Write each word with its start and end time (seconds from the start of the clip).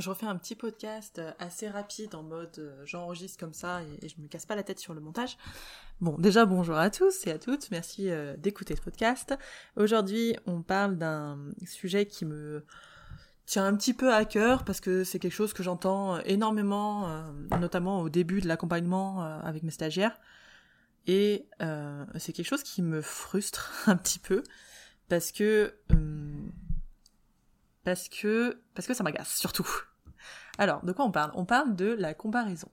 je 0.00 0.10
refais 0.10 0.26
un 0.26 0.36
petit 0.36 0.54
podcast 0.54 1.20
assez 1.38 1.68
rapide 1.68 2.14
en 2.14 2.22
mode 2.22 2.58
euh, 2.58 2.82
j'enregistre 2.84 3.38
comme 3.38 3.52
ça 3.52 3.80
et, 3.82 4.08
je 4.08 4.20
me 4.20 4.26
casse 4.26 4.46
pas 4.46 4.56
la 4.56 4.62
tête 4.62 4.78
sur 4.80 4.94
le 4.94 5.00
montage. 5.00 5.36
Bon, 6.00 6.16
déjà 6.18 6.46
bonjour 6.46 6.76
à 6.76 6.90
tous 6.90 7.26
et 7.26 7.30
à 7.30 7.38
toutes, 7.38 7.70
merci 7.70 8.10
euh, 8.10 8.36
d'écouter 8.36 8.74
ce 8.74 8.80
podcast. 8.80 9.34
Aujourd'hui, 9.76 10.36
on 10.46 10.62
parle 10.62 10.96
d'un 10.96 11.38
sujet 11.64 12.06
qui 12.06 12.24
me 12.24 12.64
tient 13.46 13.66
un 13.66 13.76
petit 13.76 13.94
peu 13.94 14.12
à 14.12 14.24
cœur 14.24 14.64
parce 14.64 14.80
que 14.80 15.04
c'est 15.04 15.18
quelque 15.18 15.32
chose 15.32 15.52
que 15.52 15.62
j'entends 15.62 16.18
énormément, 16.20 17.08
euh, 17.08 17.22
notamment 17.60 18.00
au 18.00 18.08
début 18.08 18.40
de 18.40 18.48
l'accompagnement 18.48 19.22
avec 19.22 19.62
mes 19.62 19.70
stagiaires. 19.70 20.18
Et 21.06 21.46
c'est 22.16 22.32
quelque 22.32 22.48
chose 22.48 22.62
qui 22.62 22.82
me 22.82 23.02
frustre 23.02 23.70
un 23.86 23.96
petit 23.96 24.18
peu 24.18 24.42
parce 25.08 25.30
que 25.32 25.74
hum, 25.90 26.33
parce 27.84 28.08
que 28.08 28.60
parce 28.74 28.86
que 28.86 28.94
ça 28.94 29.04
m'agace 29.04 29.36
surtout. 29.36 29.68
Alors, 30.58 30.84
de 30.84 30.92
quoi 30.92 31.04
on 31.04 31.10
parle? 31.10 31.32
On 31.34 31.44
parle 31.44 31.76
de 31.76 31.86
la 31.86 32.14
comparaison. 32.14 32.70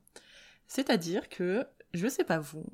C'est-à-dire 0.67 1.29
que 1.29 1.67
je 1.93 2.07
sais 2.07 2.23
pas 2.23 2.39
vous 2.39 2.65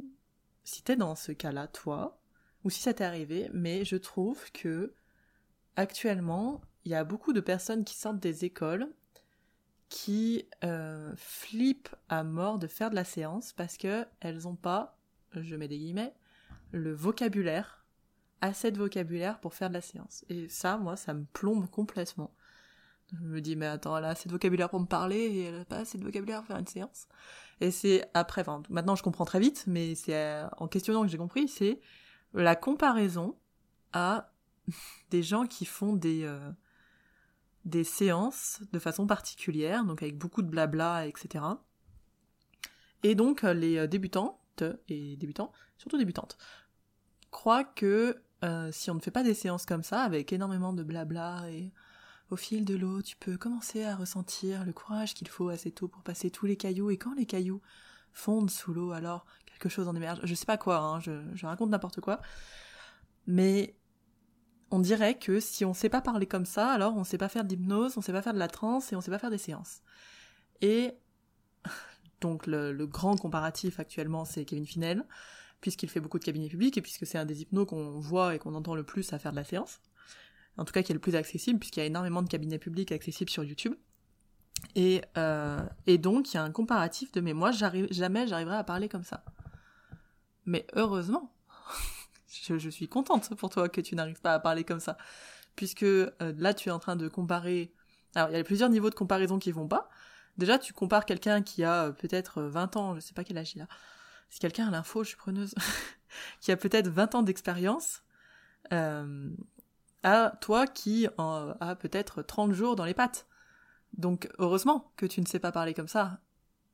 si 0.63 0.83
t'es 0.83 0.95
dans 0.95 1.15
ce 1.15 1.31
cas-là 1.31 1.67
toi 1.67 2.21
ou 2.63 2.69
si 2.69 2.81
ça 2.81 2.93
t'est 2.93 3.03
arrivé, 3.03 3.49
mais 3.53 3.85
je 3.85 3.95
trouve 3.95 4.51
que 4.51 4.93
actuellement, 5.75 6.61
il 6.85 6.91
y 6.91 6.95
a 6.95 7.03
beaucoup 7.03 7.33
de 7.33 7.39
personnes 7.39 7.85
qui 7.85 7.95
sortent 7.95 8.19
des 8.19 8.45
écoles 8.45 8.87
qui 9.89 10.47
euh, 10.63 11.13
flippent 11.15 11.95
à 12.09 12.23
mort 12.23 12.59
de 12.59 12.67
faire 12.67 12.89
de 12.89 12.95
la 12.95 13.05
séance 13.05 13.53
parce 13.53 13.77
que 13.77 14.05
elles 14.19 14.47
ont 14.47 14.55
pas, 14.55 14.97
je 15.33 15.55
mets 15.55 15.67
des 15.67 15.77
guillemets, 15.77 16.13
le 16.71 16.93
vocabulaire 16.93 17.85
assez 18.41 18.71
de 18.71 18.77
vocabulaire 18.77 19.39
pour 19.39 19.53
faire 19.53 19.69
de 19.69 19.73
la 19.75 19.81
séance. 19.81 20.25
Et 20.29 20.49
ça, 20.49 20.77
moi, 20.77 20.95
ça 20.95 21.13
me 21.13 21.25
plombe 21.25 21.69
complètement. 21.69 22.31
Je 23.13 23.25
me 23.25 23.39
dis, 23.39 23.55
mais 23.55 23.67
attends, 23.67 23.97
elle 23.97 24.05
a 24.05 24.09
assez 24.09 24.27
de 24.27 24.33
vocabulaire 24.33 24.69
pour 24.69 24.79
me 24.79 24.85
parler 24.85 25.17
et 25.17 25.43
elle 25.45 25.61
a 25.61 25.65
pas 25.65 25.77
assez 25.77 25.97
de 25.97 26.03
vocabulaire 26.03 26.39
pour 26.39 26.47
faire 26.47 26.57
une 26.57 26.67
séance. 26.67 27.07
Et 27.61 27.71
c'est 27.71 28.09
après, 28.13 28.41
enfin, 28.41 28.61
maintenant 28.69 28.95
je 28.95 29.03
comprends 29.03 29.25
très 29.25 29.39
vite, 29.39 29.63
mais 29.65 29.95
c'est 29.95 30.15
euh, 30.15 30.47
en 30.57 30.67
questionnant 30.67 31.03
que 31.03 31.07
j'ai 31.07 31.17
compris, 31.17 31.47
c'est 31.47 31.79
la 32.33 32.55
comparaison 32.55 33.37
à 33.93 34.33
des 35.09 35.23
gens 35.23 35.47
qui 35.47 35.65
font 35.65 35.93
des, 35.93 36.23
euh, 36.23 36.51
des 37.63 37.85
séances 37.85 38.61
de 38.73 38.79
façon 38.79 39.07
particulière, 39.07 39.85
donc 39.85 40.03
avec 40.03 40.17
beaucoup 40.17 40.41
de 40.41 40.49
blabla, 40.49 41.07
etc. 41.07 41.45
Et 43.03 43.15
donc, 43.15 43.43
les 43.43 43.87
débutants 43.87 44.41
et 44.89 45.15
débutants, 45.15 45.51
surtout 45.77 45.97
débutantes, 45.97 46.37
croient 47.31 47.63
que 47.63 48.21
euh, 48.43 48.71
si 48.71 48.91
on 48.91 48.95
ne 48.95 48.99
fait 48.99 49.11
pas 49.11 49.23
des 49.23 49.33
séances 49.33 49.65
comme 49.65 49.83
ça, 49.83 50.01
avec 50.01 50.31
énormément 50.31 50.73
de 50.73 50.83
blabla 50.83 51.49
et 51.49 51.71
au 52.29 52.35
fil 52.35 52.65
de 52.65 52.75
l'eau, 52.75 53.01
tu 53.01 53.15
peux 53.15 53.37
commencer 53.37 53.83
à 53.83 53.95
ressentir 53.95 54.65
le 54.65 54.73
courage 54.73 55.13
qu'il 55.13 55.27
faut 55.27 55.49
assez 55.49 55.71
tôt 55.71 55.87
pour 55.87 56.03
passer 56.03 56.29
tous 56.29 56.45
les 56.45 56.57
cailloux. 56.57 56.91
Et 56.91 56.97
quand 56.97 57.13
les 57.13 57.25
cailloux 57.25 57.61
fondent 58.11 58.51
sous 58.51 58.73
l'eau, 58.73 58.91
alors 58.91 59.25
quelque 59.45 59.69
chose 59.69 59.87
en 59.87 59.95
émerge. 59.95 60.19
Je 60.23 60.35
sais 60.35 60.45
pas 60.45 60.57
quoi, 60.57 60.77
hein, 60.79 60.99
je, 60.99 61.45
raconte 61.45 61.69
n'importe 61.69 62.01
quoi. 62.01 62.21
Mais 63.25 63.75
on 64.71 64.79
dirait 64.79 65.17
que 65.17 65.39
si 65.39 65.65
on 65.65 65.73
sait 65.73 65.89
pas 65.89 66.01
parler 66.01 66.27
comme 66.27 66.45
ça, 66.45 66.69
alors 66.69 66.95
on 66.95 67.03
sait 67.03 67.17
pas 67.17 67.29
faire 67.29 67.45
d'hypnose, 67.45 67.97
on 67.97 68.01
sait 68.01 68.11
pas 68.11 68.21
faire 68.21 68.33
de 68.33 68.39
la 68.39 68.49
transe 68.49 68.91
et 68.91 68.95
on 68.95 69.01
sait 69.01 69.11
pas 69.11 69.19
faire 69.19 69.31
des 69.31 69.37
séances. 69.37 69.81
Et 70.61 70.97
donc 72.21 72.45
le, 72.45 72.73
le 72.73 72.87
grand 72.87 73.15
comparatif 73.15 73.79
actuellement, 73.79 74.25
c'est 74.25 74.45
Kevin 74.45 74.65
Finel 74.65 75.05
puisqu'il 75.61 75.89
fait 75.89 75.99
beaucoup 75.99 76.19
de 76.19 76.23
cabinets 76.23 76.49
publics 76.49 76.77
et 76.77 76.81
puisque 76.81 77.05
c'est 77.05 77.17
un 77.17 77.25
des 77.25 77.41
hypnos 77.41 77.65
qu'on 77.65 77.99
voit 77.99 78.35
et 78.35 78.39
qu'on 78.39 78.55
entend 78.55 78.75
le 78.75 78.83
plus 78.83 79.13
à 79.13 79.19
faire 79.19 79.31
de 79.31 79.37
la 79.37 79.43
séance. 79.43 79.81
En 80.57 80.65
tout 80.65 80.73
cas, 80.73 80.81
qui 80.81 80.91
est 80.91 80.95
le 80.95 81.01
plus 81.01 81.15
accessible, 81.15 81.59
puisqu'il 81.59 81.79
y 81.79 81.83
a 81.83 81.85
énormément 81.85 82.21
de 82.21 82.27
cabinets 82.27 82.59
publics 82.59 82.91
accessibles 82.91 83.29
sur 83.29 83.43
YouTube. 83.43 83.75
Et, 84.75 85.03
euh, 85.17 85.63
et 85.85 85.97
donc, 85.99 86.33
il 86.33 86.35
y 86.35 86.37
a 86.37 86.43
un 86.43 86.51
comparatif 86.51 87.11
de 87.11 87.21
mais 87.21 87.33
moi, 87.33 87.51
jamais 87.51 88.27
j'arriverai 88.27 88.55
à 88.55 88.63
parler 88.63 88.89
comme 88.89 89.03
ça. 89.03 89.23
Mais 90.45 90.65
heureusement, 90.73 91.31
je, 92.47 92.69
suis 92.69 92.87
contente 92.87 93.35
pour 93.35 93.49
toi 93.49 93.69
que 93.69 93.81
tu 93.81 93.95
n'arrives 93.95 94.21
pas 94.21 94.33
à 94.33 94.39
parler 94.39 94.63
comme 94.63 94.79
ça. 94.79 94.97
Puisque 95.55 95.83
euh, 95.83 96.09
là, 96.19 96.53
tu 96.53 96.69
es 96.69 96.71
en 96.71 96.79
train 96.79 96.95
de 96.95 97.07
comparer. 97.07 97.73
Alors, 98.15 98.29
il 98.29 98.37
y 98.37 98.39
a 98.39 98.43
plusieurs 98.43 98.69
niveaux 98.69 98.89
de 98.89 98.95
comparaison 98.95 99.37
qui 99.37 99.51
vont 99.51 99.67
pas. 99.67 99.89
Déjà, 100.37 100.57
tu 100.57 100.73
compares 100.73 101.05
quelqu'un 101.05 101.41
qui 101.41 101.63
a 101.63 101.85
euh, 101.85 101.91
peut-être 101.91 102.41
20 102.41 102.77
ans, 102.77 102.95
je 102.95 102.99
sais 102.99 103.13
pas 103.13 103.23
quel 103.23 103.37
âge 103.37 103.53
il 103.55 103.61
a, 103.61 103.67
si 104.29 104.39
quelqu'un 104.39 104.67
a 104.67 104.71
l'info, 104.71 105.03
je 105.03 105.09
suis 105.09 105.17
preneuse, 105.17 105.55
qui 106.41 106.51
a 106.51 106.57
peut-être 106.57 106.87
20 106.87 107.15
ans 107.15 107.23
d'expérience, 107.23 108.03
euh, 108.73 109.29
à 110.03 110.33
toi 110.41 110.67
qui 110.67 111.07
en, 111.17 111.55
a 111.59 111.75
peut-être 111.75 112.21
30 112.21 112.53
jours 112.53 112.75
dans 112.75 112.85
les 112.85 112.93
pattes. 112.93 113.27
Donc 113.93 114.29
heureusement 114.37 114.91
que 114.95 115.05
tu 115.05 115.21
ne 115.21 115.25
sais 115.25 115.39
pas 115.39 115.51
parler 115.51 115.73
comme 115.73 115.87
ça. 115.87 116.19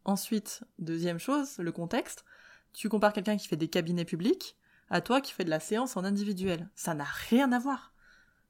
Ensuite, 0.05 0.63
deuxième 0.79 1.19
chose, 1.19 1.57
le 1.59 1.71
contexte. 1.71 2.25
Tu 2.73 2.89
compares 2.89 3.13
quelqu'un 3.13 3.37
qui 3.37 3.47
fait 3.47 3.55
des 3.55 3.69
cabinets 3.69 4.05
publics 4.05 4.57
à 4.89 5.01
toi 5.01 5.21
qui 5.21 5.31
fais 5.31 5.45
de 5.45 5.49
la 5.49 5.59
séance 5.59 5.95
en 5.95 6.03
individuel. 6.03 6.69
Ça 6.75 6.93
n'a 6.93 7.05
rien 7.05 7.51
à 7.51 7.59
voir 7.59 7.92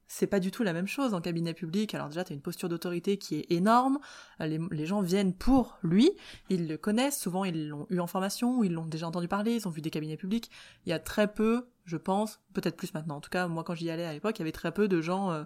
c'est 0.06 0.26
pas 0.26 0.40
du 0.40 0.50
tout 0.50 0.62
la 0.62 0.72
même 0.72 0.86
chose 0.86 1.14
en 1.14 1.20
cabinet 1.20 1.54
public. 1.54 1.94
Alors 1.94 2.08
déjà, 2.08 2.24
tu 2.24 2.32
as 2.32 2.34
une 2.34 2.42
posture 2.42 2.68
d'autorité 2.68 3.16
qui 3.16 3.36
est 3.36 3.50
énorme. 3.50 3.98
Euh, 4.40 4.58
les, 4.70 4.86
gens 4.86 5.00
viennent 5.00 5.34
pour 5.34 5.78
lui. 5.82 6.12
Ils 6.50 6.68
le 6.68 6.76
connaissent. 6.76 7.18
Souvent, 7.18 7.44
ils 7.44 7.68
l'ont 7.68 7.86
eu 7.90 8.00
en 8.00 8.06
formation, 8.06 8.62
ils 8.62 8.72
l'ont 8.72 8.86
déjà 8.86 9.06
entendu 9.06 9.28
parler, 9.28 9.54
ils 9.54 9.68
ont 9.68 9.70
vu 9.70 9.80
des 9.80 9.90
cabinets 9.90 10.16
publics. 10.16 10.50
Il 10.86 10.90
y 10.90 10.92
a 10.92 10.98
très 10.98 11.32
peu, 11.32 11.66
je 11.84 11.96
pense, 11.96 12.40
peut-être 12.52 12.76
plus 12.76 12.92
maintenant. 12.94 13.16
En 13.16 13.20
tout 13.20 13.30
cas, 13.30 13.48
moi, 13.48 13.64
quand 13.64 13.74
j'y 13.74 13.90
allais 13.90 14.04
à 14.04 14.12
l'époque, 14.12 14.38
il 14.38 14.40
y 14.40 14.42
avait 14.42 14.52
très 14.52 14.72
peu 14.72 14.88
de 14.88 15.00
gens 15.00 15.30
euh, 15.30 15.44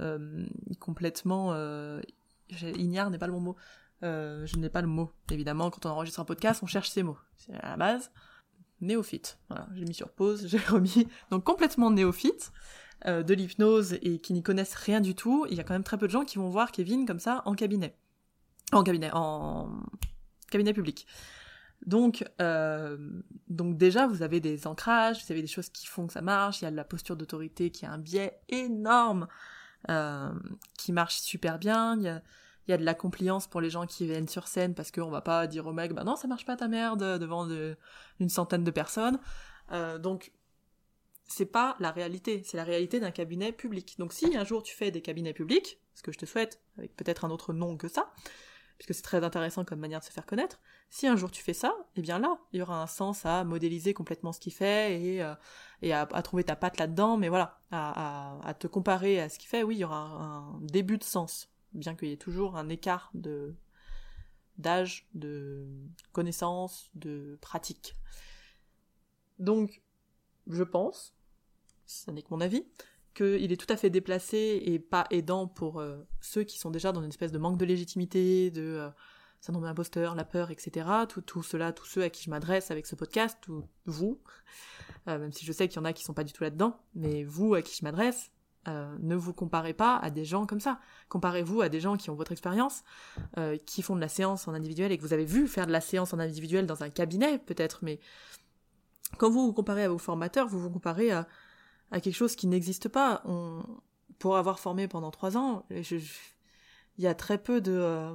euh, 0.00 0.46
complètement... 0.80 1.54
ignare 2.60 3.10
n'est 3.10 3.18
pas 3.18 3.26
le 3.26 3.32
bon 3.32 3.40
mot. 3.40 3.56
je 4.02 4.56
n'ai 4.56 4.70
pas 4.70 4.82
le 4.82 4.88
mot. 4.88 5.10
Évidemment, 5.30 5.70
quand 5.70 5.86
on 5.86 5.90
enregistre 5.90 6.20
un 6.20 6.24
podcast, 6.24 6.62
on 6.62 6.66
cherche 6.66 6.90
ces 6.90 7.02
mots. 7.02 7.18
C'est 7.36 7.54
à 7.54 7.70
la 7.70 7.76
base. 7.76 8.10
Néophyte. 8.80 9.38
Voilà, 9.48 9.68
j'ai 9.74 9.84
mis 9.84 9.94
sur 9.94 10.10
pause, 10.10 10.46
j'ai 10.48 10.58
remis. 10.58 11.06
Donc 11.30 11.44
complètement 11.44 11.90
néophyte. 11.90 12.52
Euh, 13.06 13.24
de 13.24 13.34
l'hypnose 13.34 13.94
et 14.02 14.20
qui 14.20 14.32
n'y 14.32 14.44
connaissent 14.44 14.74
rien 14.74 15.00
du 15.00 15.16
tout, 15.16 15.44
il 15.50 15.56
y 15.56 15.60
a 15.60 15.64
quand 15.64 15.72
même 15.72 15.82
très 15.82 15.98
peu 15.98 16.06
de 16.06 16.12
gens 16.12 16.24
qui 16.24 16.38
vont 16.38 16.48
voir 16.48 16.70
Kevin 16.70 17.04
comme 17.04 17.18
ça 17.18 17.42
en 17.46 17.54
cabinet. 17.54 17.96
En 18.70 18.84
cabinet, 18.84 19.10
en 19.12 19.70
cabinet 20.50 20.72
public. 20.72 21.08
Donc, 21.84 22.24
euh, 22.40 22.96
donc 23.48 23.76
déjà, 23.76 24.06
vous 24.06 24.22
avez 24.22 24.38
des 24.38 24.68
ancrages, 24.68 25.24
vous 25.24 25.32
avez 25.32 25.40
des 25.40 25.48
choses 25.48 25.68
qui 25.68 25.88
font 25.88 26.06
que 26.06 26.12
ça 26.12 26.22
marche, 26.22 26.60
il 26.60 26.64
y 26.64 26.68
a 26.68 26.70
la 26.70 26.84
posture 26.84 27.16
d'autorité 27.16 27.70
qui 27.70 27.86
a 27.86 27.90
un 27.90 27.98
biais 27.98 28.38
énorme, 28.48 29.26
euh, 29.90 30.32
qui 30.78 30.92
marche 30.92 31.16
super 31.16 31.58
bien, 31.58 31.96
il 31.96 32.02
y 32.02 32.08
a, 32.08 32.22
il 32.68 32.70
y 32.70 32.74
a 32.74 32.76
de 32.76 32.84
la 32.84 32.94
compliance 32.94 33.48
pour 33.48 33.60
les 33.60 33.70
gens 33.70 33.84
qui 33.84 34.06
viennent 34.06 34.28
sur 34.28 34.46
scène 34.46 34.76
parce 34.76 34.92
qu'on 34.92 35.10
va 35.10 35.22
pas 35.22 35.48
dire 35.48 35.66
au 35.66 35.72
mec, 35.72 35.92
bah 35.92 36.04
non, 36.04 36.14
ça 36.14 36.28
marche 36.28 36.44
pas 36.44 36.54
ta 36.54 36.68
merde 36.68 37.18
devant 37.18 37.48
une 38.20 38.28
centaine 38.28 38.62
de 38.62 38.70
personnes. 38.70 39.18
donc, 39.98 40.30
c'est 41.32 41.46
pas 41.46 41.76
la 41.80 41.90
réalité, 41.90 42.42
c'est 42.44 42.56
la 42.56 42.64
réalité 42.64 43.00
d'un 43.00 43.10
cabinet 43.10 43.52
public. 43.52 43.96
Donc 43.98 44.12
si 44.12 44.36
un 44.36 44.44
jour 44.44 44.62
tu 44.62 44.74
fais 44.74 44.90
des 44.90 45.00
cabinets 45.00 45.32
publics, 45.32 45.80
ce 45.94 46.02
que 46.02 46.12
je 46.12 46.18
te 46.18 46.26
souhaite, 46.26 46.60
avec 46.78 46.94
peut-être 46.96 47.24
un 47.24 47.30
autre 47.30 47.52
nom 47.52 47.76
que 47.76 47.88
ça, 47.88 48.12
puisque 48.78 48.94
c'est 48.94 49.02
très 49.02 49.24
intéressant 49.24 49.64
comme 49.64 49.78
manière 49.78 50.00
de 50.00 50.04
se 50.04 50.10
faire 50.10 50.26
connaître, 50.26 50.60
si 50.90 51.06
un 51.06 51.16
jour 51.16 51.30
tu 51.30 51.42
fais 51.42 51.54
ça, 51.54 51.74
eh 51.96 52.02
bien 52.02 52.18
là, 52.18 52.38
il 52.52 52.58
y 52.58 52.62
aura 52.62 52.82
un 52.82 52.86
sens 52.86 53.24
à 53.24 53.44
modéliser 53.44 53.94
complètement 53.94 54.32
ce 54.32 54.40
qu'il 54.40 54.52
fait 54.52 55.00
et, 55.00 55.22
euh, 55.22 55.34
à, 55.92 56.22
trouver 56.22 56.44
ta 56.44 56.56
patte 56.56 56.78
là-dedans, 56.78 57.16
mais 57.16 57.28
voilà, 57.28 57.60
à, 57.70 58.54
te 58.58 58.66
comparer 58.66 59.20
à 59.20 59.28
ce 59.28 59.38
qu'il 59.38 59.48
fait, 59.48 59.62
oui, 59.62 59.76
il 59.76 59.80
y 59.80 59.84
aura 59.84 60.00
un, 60.00 60.60
début 60.60 60.98
de 60.98 61.04
sens, 61.04 61.48
bien 61.72 61.94
qu'il 61.94 62.08
y 62.08 62.12
ait 62.12 62.16
toujours 62.16 62.56
un 62.56 62.68
écart 62.68 63.10
de 63.14 63.54
d'âge, 64.58 65.08
de 65.14 65.66
connaissance, 66.12 66.90
de 66.94 67.38
pratique. 67.40 67.94
Donc, 69.38 69.82
je 70.46 70.62
pense, 70.62 71.14
ce 71.92 72.10
n'est 72.10 72.22
que 72.22 72.28
mon 72.30 72.40
avis, 72.40 72.64
qu'il 73.14 73.52
est 73.52 73.56
tout 73.56 73.72
à 73.72 73.76
fait 73.76 73.90
déplacé 73.90 74.62
et 74.64 74.78
pas 74.78 75.06
aidant 75.10 75.46
pour 75.46 75.80
euh, 75.80 75.98
ceux 76.20 76.44
qui 76.44 76.58
sont 76.58 76.70
déjà 76.70 76.92
dans 76.92 77.02
une 77.02 77.10
espèce 77.10 77.32
de 77.32 77.38
manque 77.38 77.58
de 77.58 77.64
légitimité, 77.64 78.50
de 78.50 78.62
euh, 78.62 78.88
syndrome 79.40 79.64
d'imposteur, 79.64 80.14
la 80.14 80.24
peur, 80.24 80.50
etc. 80.50 80.86
Tout, 81.08 81.20
tout 81.20 81.42
cela, 81.42 81.72
tous 81.72 81.86
ceux 81.86 82.02
à 82.02 82.10
qui 82.10 82.24
je 82.24 82.30
m'adresse 82.30 82.70
avec 82.70 82.86
ce 82.86 82.94
podcast, 82.94 83.46
ou 83.48 83.68
vous, 83.86 84.20
euh, 85.08 85.18
même 85.18 85.32
si 85.32 85.44
je 85.44 85.52
sais 85.52 85.68
qu'il 85.68 85.76
y 85.76 85.80
en 85.80 85.84
a 85.84 85.92
qui 85.92 86.04
sont 86.04 86.14
pas 86.14 86.24
du 86.24 86.32
tout 86.32 86.42
là-dedans, 86.42 86.78
mais 86.94 87.24
vous 87.24 87.54
à 87.54 87.62
qui 87.62 87.76
je 87.76 87.84
m'adresse, 87.84 88.30
ne 88.64 89.16
vous 89.16 89.32
comparez 89.32 89.74
pas 89.74 89.96
à 89.96 90.10
des 90.10 90.24
gens 90.24 90.46
comme 90.46 90.60
ça. 90.60 90.78
Comparez-vous 91.08 91.62
à 91.62 91.68
des 91.68 91.80
gens 91.80 91.96
qui 91.96 92.10
ont 92.10 92.14
votre 92.14 92.30
expérience, 92.30 92.84
qui 93.66 93.82
font 93.82 93.96
de 93.96 94.00
la 94.00 94.06
séance 94.06 94.46
en 94.46 94.54
individuel 94.54 94.92
et 94.92 94.98
que 94.98 95.02
vous 95.02 95.12
avez 95.12 95.24
vu 95.24 95.48
faire 95.48 95.66
de 95.66 95.72
la 95.72 95.80
séance 95.80 96.14
en 96.14 96.20
individuel 96.20 96.64
dans 96.64 96.84
un 96.84 96.88
cabinet 96.88 97.40
peut-être, 97.40 97.80
mais 97.82 97.98
quand 99.18 99.30
vous 99.30 99.46
vous 99.46 99.52
comparez 99.52 99.82
à 99.82 99.88
vos 99.88 99.98
formateurs, 99.98 100.46
vous 100.46 100.60
vous 100.60 100.70
comparez 100.70 101.10
à 101.10 101.26
à 101.92 102.00
quelque 102.00 102.16
chose 102.16 102.34
qui 102.34 102.48
n'existe 102.48 102.88
pas. 102.88 103.22
Pour 104.18 104.36
avoir 104.36 104.58
formé 104.58 104.88
pendant 104.88 105.10
trois 105.10 105.36
ans, 105.36 105.64
il 105.70 107.04
y 107.04 107.06
a 107.06 107.14
très 107.14 107.38
peu 107.38 107.60
de, 107.60 107.72
euh, 107.72 108.14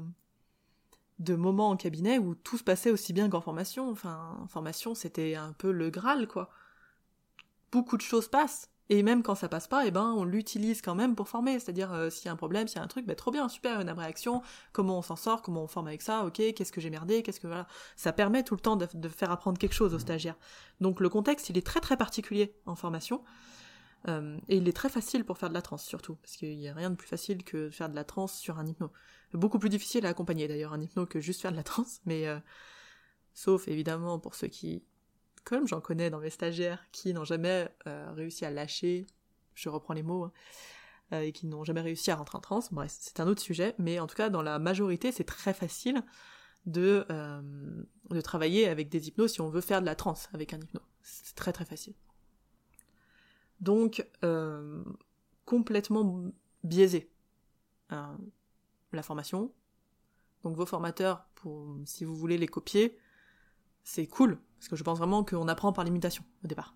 de 1.19 1.35
moments 1.35 1.69
en 1.69 1.77
cabinet 1.77 2.19
où 2.19 2.35
tout 2.35 2.57
se 2.57 2.63
passait 2.63 2.91
aussi 2.91 3.13
bien 3.13 3.29
qu'en 3.29 3.41
formation. 3.41 3.89
Enfin, 3.89 4.37
en 4.41 4.47
formation, 4.47 4.95
c'était 4.95 5.35
un 5.35 5.53
peu 5.53 5.71
le 5.71 5.89
Graal, 5.89 6.27
quoi. 6.27 6.49
Beaucoup 7.71 7.97
de 7.97 8.01
choses 8.01 8.29
passent, 8.29 8.69
Et 8.89 9.03
même 9.03 9.21
quand 9.21 9.35
ça 9.35 9.49
passe 9.49 9.67
pas, 9.67 9.85
eh 9.85 9.91
ben, 9.91 10.13
on 10.15 10.23
l'utilise 10.23 10.81
quand 10.81 10.95
même 10.95 11.15
pour 11.15 11.27
former. 11.27 11.59
C'est-à-dire, 11.59 11.91
euh, 11.91 12.09
s'il 12.09 12.27
y 12.27 12.29
a 12.29 12.31
un 12.31 12.37
problème, 12.37 12.69
s'il 12.69 12.77
y 12.77 12.79
a 12.79 12.83
un 12.83 12.87
truc, 12.87 13.05
ben, 13.05 13.15
trop 13.15 13.31
bien, 13.31 13.49
super, 13.49 13.81
une 13.81 13.89
réaction, 13.89 14.41
comment 14.71 14.99
on 14.99 15.01
s'en 15.01 15.17
sort, 15.17 15.41
comment 15.41 15.63
on 15.63 15.67
forme 15.67 15.87
avec 15.87 16.01
ça, 16.01 16.23
ok, 16.23 16.35
qu'est-ce 16.55 16.71
que 16.71 16.79
j'ai 16.79 16.89
merdé, 16.89 17.23
qu'est-ce 17.23 17.41
que 17.41 17.47
voilà. 17.47 17.67
Ça 17.97 18.13
permet 18.13 18.43
tout 18.43 18.55
le 18.55 18.61
temps 18.61 18.77
de, 18.77 18.87
de, 18.93 19.09
faire 19.09 19.31
apprendre 19.31 19.57
quelque 19.57 19.75
chose 19.75 19.93
aux 19.93 19.99
stagiaires. 19.99 20.37
Donc 20.79 21.01
le 21.01 21.09
contexte, 21.09 21.49
il 21.49 21.57
est 21.57 21.65
très 21.65 21.81
très 21.81 21.97
particulier 21.97 22.55
en 22.65 22.75
formation. 22.75 23.21
Euh, 24.07 24.37
et 24.47 24.57
il 24.57 24.67
est 24.67 24.73
très 24.73 24.89
facile 24.89 25.25
pour 25.25 25.37
faire 25.37 25.49
de 25.49 25.53
la 25.53 25.61
transe, 25.61 25.83
surtout, 25.83 26.15
parce 26.15 26.37
qu'il 26.37 26.57
n'y 26.57 26.69
a 26.69 26.73
rien 26.73 26.89
de 26.89 26.95
plus 26.95 27.07
facile 27.07 27.43
que 27.43 27.69
faire 27.69 27.89
de 27.89 27.95
la 27.95 28.03
transe 28.03 28.37
sur 28.37 28.59
un 28.59 28.65
hypno. 28.65 28.91
Beaucoup 29.33 29.59
plus 29.59 29.69
difficile 29.69 30.05
à 30.05 30.09
accompagner 30.09 30.47
d'ailleurs 30.47 30.73
un 30.73 30.81
hypno 30.81 31.05
que 31.05 31.19
juste 31.19 31.41
faire 31.41 31.51
de 31.51 31.57
la 31.57 31.63
transe, 31.63 32.01
mais 32.05 32.27
euh, 32.27 32.39
sauf 33.33 33.67
évidemment 33.67 34.19
pour 34.19 34.35
ceux 34.35 34.47
qui, 34.47 34.83
comme 35.43 35.67
j'en 35.67 35.81
connais 35.81 36.09
dans 36.09 36.19
mes 36.19 36.29
stagiaires, 36.29 36.85
qui 36.91 37.13
n'ont 37.13 37.25
jamais 37.25 37.69
euh, 37.87 38.11
réussi 38.13 38.45
à 38.45 38.51
lâcher, 38.51 39.07
je 39.55 39.69
reprends 39.69 39.93
les 39.93 40.03
mots, 40.03 40.31
hein, 41.11 41.19
et 41.19 41.31
qui 41.31 41.47
n'ont 41.47 41.63
jamais 41.63 41.81
réussi 41.81 42.11
à 42.11 42.15
rentrer 42.15 42.37
en 42.37 42.41
transe, 42.41 42.71
bref, 42.71 42.95
c'est 42.97 43.19
un 43.19 43.27
autre 43.27 43.41
sujet, 43.41 43.75
mais 43.77 43.99
en 43.99 44.07
tout 44.07 44.15
cas 44.15 44.29
dans 44.29 44.41
la 44.41 44.59
majorité 44.59 45.11
c'est 45.11 45.23
très 45.23 45.53
facile 45.53 46.03
de, 46.65 47.07
de 48.09 48.21
travailler 48.21 48.67
avec 48.67 48.89
des 48.89 49.07
hypnos 49.07 49.31
si 49.31 49.39
on 49.39 49.49
veut 49.49 49.61
faire 49.61 49.79
de 49.79 49.85
la 49.85 49.95
transe 49.95 50.27
avec 50.33 50.53
un 50.53 50.59
hypno. 50.59 50.81
C'est 51.01 51.35
très 51.35 51.53
très 51.53 51.63
facile 51.63 51.93
donc 53.59 54.05
euh, 54.23 54.83
complètement 55.45 56.23
biaisé. 56.63 57.09
Euh, 57.91 58.17
la 58.93 59.03
formation. 59.03 59.51
Donc 60.43 60.55
vos 60.55 60.65
formateurs, 60.65 61.25
pour, 61.35 61.77
si 61.85 62.05
vous 62.05 62.15
voulez 62.15 62.37
les 62.37 62.47
copier, 62.47 62.97
c'est 63.83 64.07
cool, 64.07 64.39
parce 64.57 64.69
que 64.69 64.75
je 64.75 64.83
pense 64.83 64.97
vraiment 64.97 65.23
qu'on 65.23 65.47
apprend 65.47 65.73
par 65.73 65.83
l'imitation 65.83 66.23
au 66.43 66.47
départ. 66.47 66.75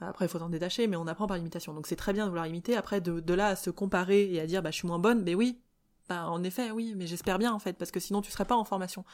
Après, 0.00 0.26
il 0.26 0.28
faut 0.28 0.38
s'en 0.38 0.48
détacher, 0.48 0.88
mais 0.88 0.96
on 0.96 1.06
apprend 1.06 1.26
par 1.26 1.36
l'imitation. 1.36 1.72
Donc 1.72 1.86
c'est 1.86 1.96
très 1.96 2.12
bien 2.12 2.24
de 2.24 2.30
vouloir 2.30 2.46
imiter. 2.46 2.76
Après, 2.76 3.00
de, 3.00 3.34
là 3.34 3.48
à 3.48 3.56
se 3.56 3.70
comparer 3.70 4.32
et 4.32 4.40
à 4.40 4.46
dire, 4.46 4.60
bah, 4.60 4.70
je 4.70 4.76
suis 4.76 4.88
moins 4.88 4.98
bonne, 4.98 5.22
mais 5.22 5.34
oui, 5.34 5.60
bah, 6.08 6.28
en 6.28 6.42
effet, 6.42 6.72
oui, 6.72 6.94
mais 6.96 7.06
j'espère 7.06 7.38
bien, 7.38 7.52
en 7.52 7.60
fait, 7.60 7.74
parce 7.74 7.90
que 7.90 8.00
sinon 8.00 8.20
tu 8.20 8.30
serais 8.30 8.44
pas 8.44 8.56
en 8.56 8.64
formation. 8.64 9.04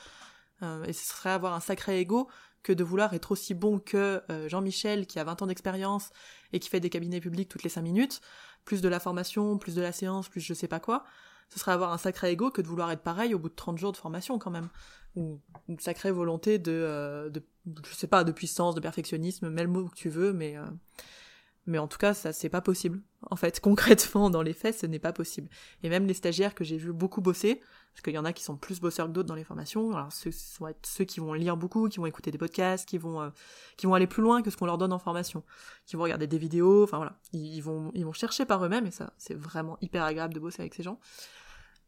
Euh, 0.62 0.84
et 0.84 0.92
ce 0.92 1.06
serait 1.06 1.30
avoir 1.30 1.54
un 1.54 1.60
sacré 1.60 2.00
ego 2.00 2.28
que 2.62 2.72
de 2.72 2.84
vouloir 2.84 3.14
être 3.14 3.32
aussi 3.32 3.54
bon 3.54 3.78
que 3.78 4.22
euh, 4.30 4.48
Jean-Michel 4.48 5.06
qui 5.06 5.18
a 5.18 5.24
20 5.24 5.42
ans 5.42 5.46
d'expérience 5.46 6.10
et 6.52 6.58
qui 6.58 6.68
fait 6.68 6.80
des 6.80 6.90
cabinets 6.90 7.20
publics 7.20 7.48
toutes 7.48 7.62
les 7.62 7.70
5 7.70 7.80
minutes, 7.82 8.20
plus 8.64 8.82
de 8.82 8.88
la 8.88 9.00
formation, 9.00 9.56
plus 9.56 9.74
de 9.74 9.82
la 9.82 9.92
séance, 9.92 10.28
plus 10.28 10.40
je 10.40 10.52
sais 10.52 10.68
pas 10.68 10.80
quoi, 10.80 11.04
ce 11.48 11.58
serait 11.58 11.72
avoir 11.72 11.92
un 11.92 11.98
sacré 11.98 12.32
ego 12.32 12.50
que 12.50 12.60
de 12.60 12.66
vouloir 12.66 12.90
être 12.90 13.02
pareil 13.02 13.34
au 13.34 13.38
bout 13.38 13.48
de 13.48 13.54
30 13.54 13.78
jours 13.78 13.92
de 13.92 13.96
formation 13.96 14.38
quand 14.38 14.50
même. 14.50 14.68
Ou 15.16 15.40
une 15.68 15.80
sacrée 15.80 16.12
volonté 16.12 16.58
de, 16.58 16.70
euh, 16.70 17.30
de 17.30 17.42
je 17.84 17.94
sais 17.94 18.06
pas, 18.06 18.22
de 18.22 18.32
puissance, 18.32 18.74
de 18.74 18.80
perfectionnisme, 18.80 19.48
mets 19.48 19.62
le 19.62 19.68
mot 19.68 19.88
que 19.88 19.96
tu 19.96 20.08
veux, 20.08 20.32
mais 20.32 20.56
mais 21.66 21.78
en 21.78 21.86
tout 21.88 21.98
cas, 21.98 22.14
ça 22.14 22.32
c'est 22.32 22.48
pas 22.48 22.60
possible. 22.60 23.00
En 23.30 23.36
fait, 23.36 23.60
concrètement, 23.62 24.30
dans 24.30 24.42
les 24.42 24.52
faits, 24.52 24.78
ce 24.78 24.86
n'est 24.86 24.98
pas 24.98 25.12
possible. 25.12 25.48
Et 25.82 25.88
même 25.88 26.06
les 26.06 26.14
stagiaires 26.14 26.54
que 26.54 26.64
j'ai 26.64 26.76
vu 26.76 26.92
beaucoup 26.92 27.20
bosser, 27.20 27.60
parce 27.92 28.02
qu'il 28.02 28.14
y 28.14 28.18
en 28.18 28.24
a 28.24 28.32
qui 28.32 28.42
sont 28.42 28.56
plus 28.56 28.80
bosseurs 28.80 29.06
que 29.08 29.12
d'autres 29.12 29.28
dans 29.28 29.34
les 29.34 29.44
formations. 29.44 29.92
Alors 29.92 30.12
ceux, 30.12 30.30
ceux 30.32 31.04
qui 31.04 31.20
vont 31.20 31.32
lire 31.32 31.56
beaucoup, 31.56 31.88
qui 31.88 31.98
vont 31.98 32.06
écouter 32.06 32.30
des 32.30 32.38
podcasts, 32.38 32.88
qui 32.88 32.98
vont 32.98 33.20
euh, 33.20 33.30
qui 33.76 33.86
vont 33.86 33.94
aller 33.94 34.06
plus 34.06 34.22
loin 34.22 34.42
que 34.42 34.50
ce 34.50 34.56
qu'on 34.56 34.66
leur 34.66 34.78
donne 34.78 34.92
en 34.92 34.98
formation, 34.98 35.42
qui 35.86 35.96
vont 35.96 36.04
regarder 36.04 36.26
des 36.26 36.38
vidéos. 36.38 36.84
Enfin 36.84 36.98
voilà, 36.98 37.18
ils, 37.32 37.60
vont 37.60 37.90
ils 37.94 38.04
vont 38.04 38.12
chercher 38.12 38.46
par 38.46 38.64
eux-mêmes 38.64 38.86
et 38.86 38.90
ça 38.90 39.12
c'est 39.18 39.34
vraiment 39.34 39.76
hyper 39.80 40.04
agréable 40.04 40.34
de 40.34 40.40
bosser 40.40 40.62
avec 40.62 40.74
ces 40.74 40.82
gens. 40.82 41.00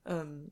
Euh, 0.08 0.44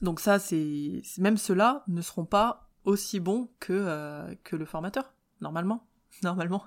donc 0.00 0.20
ça 0.20 0.38
c'est 0.38 1.02
même 1.18 1.36
ceux-là 1.36 1.84
ne 1.86 2.00
seront 2.00 2.24
pas 2.24 2.70
aussi 2.84 3.20
bons 3.20 3.50
que 3.60 3.72
euh, 3.72 4.34
que 4.44 4.56
le 4.56 4.64
formateur 4.64 5.12
normalement 5.40 5.86
normalement 6.22 6.64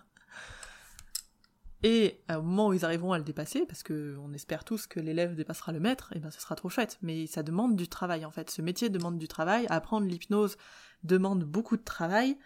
et 1.83 2.23
au 2.29 2.41
moment 2.41 2.69
où 2.69 2.73
ils 2.73 2.85
arriveront 2.85 3.11
à 3.11 3.17
le 3.17 3.23
dépasser, 3.23 3.65
parce 3.67 3.83
que 3.83 4.17
on 4.19 4.33
espère 4.33 4.63
tous 4.63 4.87
que 4.87 4.99
l'élève 4.99 5.35
dépassera 5.35 5.71
le 5.71 5.79
maître, 5.79 6.11
et 6.13 6.17
eh 6.17 6.19
ben 6.19 6.31
ce 6.31 6.41
sera 6.41 6.55
trop 6.55 6.69
chouette. 6.69 6.97
Mais 7.01 7.27
ça 7.27 7.43
demande 7.43 7.75
du 7.75 7.87
travail 7.87 8.25
en 8.25 8.31
fait. 8.31 8.49
Ce 8.49 8.61
métier 8.61 8.89
demande 8.89 9.19
du 9.19 9.27
travail. 9.27 9.67
Apprendre 9.69 10.07
l'hypnose 10.07 10.57
demande 11.03 11.43
beaucoup 11.43 11.77
de 11.77 11.83
travail. 11.83 12.37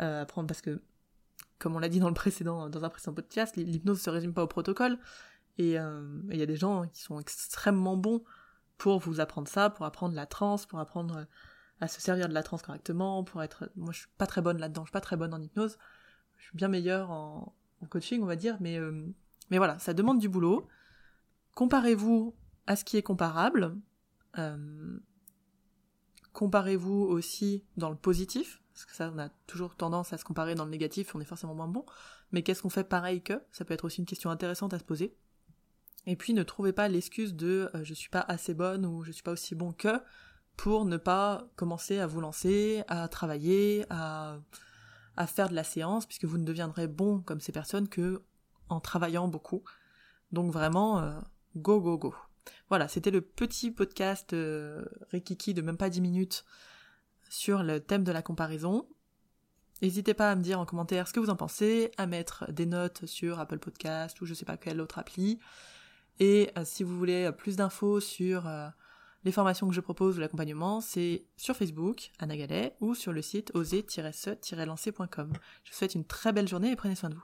Euh, 0.00 0.22
apprendre 0.22 0.48
parce 0.48 0.62
que, 0.62 0.82
comme 1.58 1.76
on 1.76 1.78
l'a 1.78 1.88
dit 1.88 2.00
dans 2.00 2.08
le 2.08 2.14
précédent, 2.14 2.68
dans 2.68 2.84
un 2.84 2.88
précédent 2.88 3.14
podcast, 3.14 3.56
l'hypnose 3.56 4.00
se 4.00 4.10
résume 4.10 4.34
pas 4.34 4.42
au 4.42 4.48
protocole. 4.48 4.98
Et 5.58 5.78
euh, 5.78 6.20
il 6.30 6.38
y 6.38 6.42
a 6.42 6.46
des 6.46 6.56
gens 6.56 6.86
qui 6.88 7.02
sont 7.02 7.20
extrêmement 7.20 7.96
bons 7.96 8.24
pour 8.78 8.98
vous 8.98 9.20
apprendre 9.20 9.46
ça, 9.46 9.70
pour 9.70 9.86
apprendre 9.86 10.16
la 10.16 10.26
transe, 10.26 10.66
pour 10.66 10.80
apprendre 10.80 11.26
à 11.80 11.86
se 11.86 12.00
servir 12.00 12.28
de 12.28 12.34
la 12.34 12.42
transe 12.42 12.62
correctement, 12.62 13.22
pour 13.22 13.44
être. 13.44 13.70
Moi, 13.76 13.92
je 13.92 14.00
suis 14.00 14.08
pas 14.18 14.26
très 14.26 14.42
bonne 14.42 14.58
là-dedans. 14.58 14.82
Je 14.82 14.88
suis 14.88 14.92
pas 14.92 15.00
très 15.00 15.16
bonne 15.16 15.34
en 15.34 15.40
hypnose. 15.40 15.78
Je 16.36 16.46
suis 16.46 16.56
bien 16.56 16.66
meilleure 16.66 17.12
en, 17.12 17.54
coaching, 17.86 18.22
on 18.22 18.26
va 18.26 18.36
dire, 18.36 18.56
mais, 18.60 18.78
euh, 18.78 19.06
mais 19.50 19.58
voilà, 19.58 19.78
ça 19.78 19.94
demande 19.94 20.18
du 20.18 20.28
boulot. 20.28 20.66
Comparez-vous 21.54 22.34
à 22.66 22.76
ce 22.76 22.84
qui 22.84 22.96
est 22.96 23.02
comparable. 23.02 23.76
Euh, 24.38 24.98
comparez-vous 26.32 27.02
aussi 27.02 27.64
dans 27.76 27.90
le 27.90 27.96
positif, 27.96 28.62
parce 28.72 28.86
que 28.86 28.94
ça, 28.94 29.12
on 29.14 29.18
a 29.18 29.28
toujours 29.46 29.76
tendance 29.76 30.12
à 30.12 30.18
se 30.18 30.24
comparer 30.24 30.54
dans 30.54 30.64
le 30.64 30.70
négatif, 30.70 31.14
on 31.14 31.20
est 31.20 31.26
forcément 31.26 31.54
moins 31.54 31.68
bon. 31.68 31.84
Mais 32.32 32.42
qu'est-ce 32.42 32.62
qu'on 32.62 32.70
fait 32.70 32.84
pareil 32.84 33.22
que? 33.22 33.34
Ça 33.50 33.64
peut 33.64 33.74
être 33.74 33.84
aussi 33.84 34.00
une 34.00 34.06
question 34.06 34.30
intéressante 34.30 34.72
à 34.72 34.78
se 34.78 34.84
poser. 34.84 35.14
Et 36.06 36.16
puis 36.16 36.34
ne 36.34 36.42
trouvez 36.42 36.72
pas 36.72 36.88
l'excuse 36.88 37.34
de 37.34 37.70
euh, 37.74 37.84
je 37.84 37.94
suis 37.94 38.08
pas 38.08 38.24
assez 38.26 38.54
bonne 38.54 38.84
ou 38.86 39.04
je 39.04 39.12
suis 39.12 39.22
pas 39.22 39.32
aussi 39.32 39.54
bon 39.54 39.72
que 39.72 40.00
pour 40.56 40.84
ne 40.84 40.96
pas 40.96 41.46
commencer 41.56 41.98
à 41.98 42.06
vous 42.06 42.20
lancer, 42.20 42.82
à 42.88 43.08
travailler, 43.08 43.84
à 43.90 44.38
à 45.16 45.26
faire 45.26 45.48
de 45.48 45.54
la 45.54 45.64
séance, 45.64 46.06
puisque 46.06 46.24
vous 46.24 46.38
ne 46.38 46.44
deviendrez 46.44 46.86
bon 46.86 47.20
comme 47.20 47.40
ces 47.40 47.52
personnes 47.52 47.88
que 47.88 48.22
en 48.68 48.80
travaillant 48.80 49.28
beaucoup. 49.28 49.62
Donc 50.32 50.52
vraiment, 50.52 51.00
euh, 51.00 51.18
go, 51.56 51.80
go, 51.80 51.98
go. 51.98 52.14
Voilà, 52.68 52.88
c'était 52.88 53.10
le 53.10 53.20
petit 53.20 53.70
podcast 53.70 54.32
euh, 54.32 54.84
Rikiki 55.10 55.54
de 55.54 55.62
même 55.62 55.76
pas 55.76 55.90
10 55.90 56.00
minutes 56.00 56.44
sur 57.28 57.62
le 57.62 57.80
thème 57.80 58.04
de 58.04 58.12
la 58.12 58.22
comparaison. 58.22 58.88
N'hésitez 59.82 60.14
pas 60.14 60.30
à 60.30 60.36
me 60.36 60.42
dire 60.42 60.60
en 60.60 60.66
commentaire 60.66 61.08
ce 61.08 61.12
que 61.12 61.20
vous 61.20 61.30
en 61.30 61.36
pensez, 61.36 61.90
à 61.98 62.06
mettre 62.06 62.50
des 62.52 62.66
notes 62.66 63.04
sur 63.06 63.40
Apple 63.40 63.58
Podcast 63.58 64.20
ou 64.20 64.26
je 64.26 64.34
sais 64.34 64.44
pas 64.44 64.56
quelle 64.56 64.80
autre 64.80 64.98
appli. 64.98 65.38
Et 66.20 66.50
euh, 66.56 66.64
si 66.64 66.82
vous 66.82 66.96
voulez 66.96 67.30
plus 67.32 67.56
d'infos 67.56 68.00
sur 68.00 68.46
les 69.24 69.32
formations 69.32 69.68
que 69.68 69.74
je 69.74 69.80
propose 69.80 70.16
ou 70.16 70.20
l'accompagnement, 70.20 70.80
c'est 70.80 71.24
sur 71.36 71.56
Facebook, 71.56 72.10
Anna 72.18 72.36
Galet, 72.36 72.74
ou 72.80 72.94
sur 72.94 73.12
le 73.12 73.22
site 73.22 73.52
oser-se-lancer.com. 73.54 75.32
Je 75.64 75.70
vous 75.70 75.76
souhaite 75.76 75.94
une 75.94 76.04
très 76.04 76.32
belle 76.32 76.48
journée 76.48 76.72
et 76.72 76.76
prenez 76.76 76.94
soin 76.94 77.10
de 77.10 77.14
vous. 77.14 77.20